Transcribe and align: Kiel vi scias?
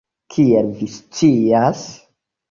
Kiel 0.35 0.71
vi 0.79 0.87
scias? 0.93 1.83